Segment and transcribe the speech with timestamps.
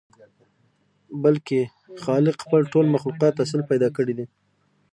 [1.23, 1.59] بلکې
[2.03, 4.25] خالق خپل ټول مخلوق اصيل پيدا کړي دي.